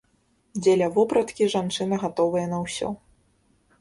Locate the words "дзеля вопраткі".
0.61-1.49